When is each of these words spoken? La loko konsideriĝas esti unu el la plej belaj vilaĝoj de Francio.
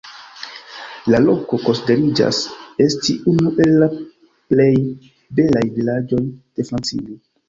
La 1.15 1.17
loko 1.25 1.57
konsideriĝas 1.65 2.39
esti 2.85 3.15
unu 3.33 3.51
el 3.65 3.75
la 3.83 3.89
plej 4.55 4.71
belaj 5.41 5.63
vilaĝoj 5.77 6.23
de 6.23 6.67
Francio. 6.71 7.19